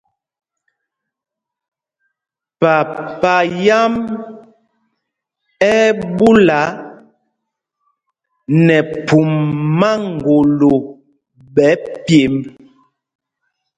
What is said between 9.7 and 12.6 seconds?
maŋgolo ɓɛ̌ pyemb.